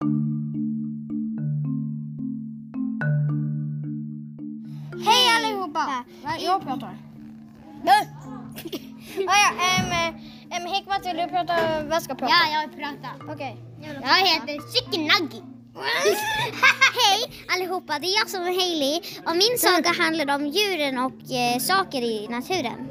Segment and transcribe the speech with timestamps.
[0.00, 0.08] Hej
[5.36, 6.04] allihopa!
[6.38, 6.96] Jag pratar.
[7.86, 8.04] ah,
[9.18, 9.50] ja,
[9.82, 9.90] um,
[10.62, 11.82] um, Hikmat, vill du prata?
[11.82, 12.32] Vad ska prata?
[12.32, 13.08] Ja, jag vill prata.
[13.32, 13.56] Okej.
[13.82, 15.42] Jag heter Chicken Nuggy.
[16.94, 21.32] Hej allihopa, det är jag som är Hailey och min saga handlar om djuren och
[21.32, 22.88] eh, saker i naturen.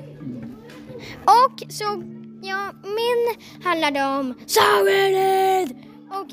[1.26, 2.04] Och så,
[2.42, 5.75] ja, min handlade om samhället.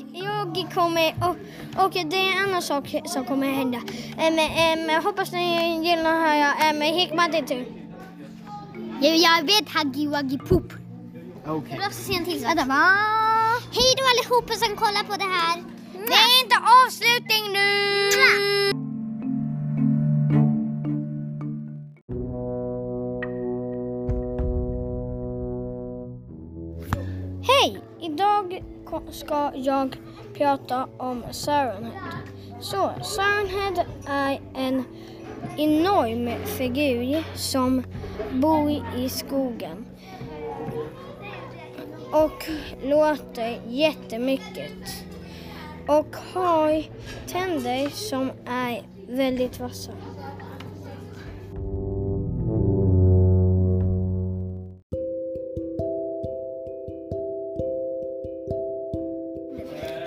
[0.01, 3.77] Och jag kommer, och, och det är en annan sak som kommer hända.
[3.77, 6.73] Um, um, hoppas ni gillar det här.
[6.73, 7.65] Um, Hikmat, din tur.
[9.01, 10.73] Jag, jag vet Huggy Wuggy Poop.
[11.45, 11.69] Okej.
[11.69, 12.49] Jag vill också se en till sak.
[12.49, 12.83] Vänta, va?
[13.71, 15.63] Hej då allihopa som kollar på det här.
[16.07, 17.92] Det är inte avslutning nu!
[28.03, 28.63] Idag
[29.11, 29.97] ska jag
[30.33, 32.13] prata om Sirenhead.
[32.61, 34.83] Så, Sirenhead är en
[35.57, 37.83] enorm figur som
[38.31, 39.85] bor i skogen
[42.11, 42.49] och
[42.83, 45.05] låter jättemycket
[45.87, 46.83] och har
[47.27, 49.91] tänder som är väldigt vassa.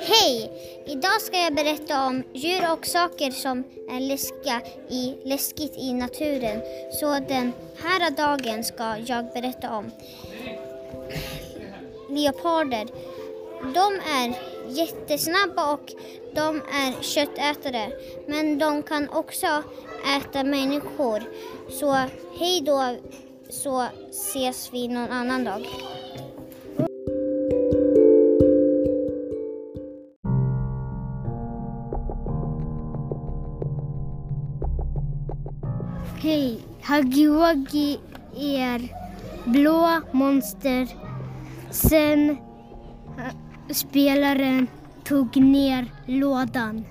[0.00, 0.50] Hej!
[0.86, 6.60] Idag ska jag berätta om djur och saker som är läskiga i, läskigt i naturen.
[6.92, 9.90] Så den här dagen ska jag berätta om
[12.10, 12.86] leoparder.
[13.74, 14.34] De är
[14.68, 15.92] jättesnabba och
[16.34, 17.92] de är köttätare.
[18.26, 19.62] Men de kan också
[20.16, 21.22] äta människor.
[21.70, 21.92] Så
[22.38, 22.96] hej då
[23.50, 25.66] så ses vi någon annan dag.
[36.18, 36.60] Hej!
[37.28, 37.98] Wuggy
[38.36, 38.88] är
[39.44, 40.88] blå monster.
[41.70, 44.68] Sen eh, spelaren
[45.04, 46.84] tog ner lådan.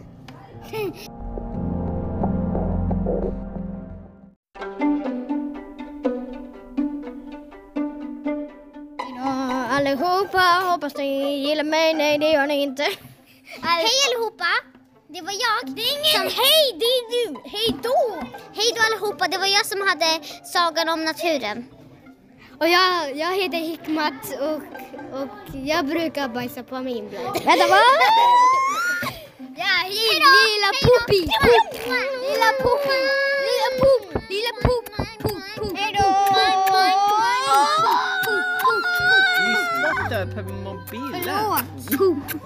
[9.69, 11.93] Allihopa, hoppas ni gillar mig.
[11.93, 12.83] Nej, det gör ni inte.
[13.61, 14.45] Hej allihopa!
[15.07, 15.75] Det var jag.
[15.75, 17.49] Det är ingen hej, det är du.
[17.49, 18.27] Hej då!
[18.57, 20.09] Hej då allihopa, det var jag som hade
[20.43, 21.65] sagan om naturen.
[22.59, 24.55] Och jag, jag heter Hikmat och,
[25.19, 27.25] och jag brukar bajsa på mig ibland.
[27.45, 27.77] Vänta, va?
[29.57, 29.91] Ja, hej
[30.51, 31.21] lilla Puppi!
[32.25, 32.99] Lilla Puppi!
[33.47, 34.23] Lilla Pup!
[34.29, 34.85] Lilla Pup!
[34.97, 35.77] Pup, Pup!
[35.77, 36.07] Hej då!
[39.47, 41.39] Visst var det på mobilen?
[41.97, 42.41] Pup!